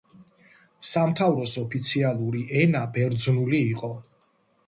[0.91, 3.93] სამთავროს ოფიციალური ენა ბერძნული იყო.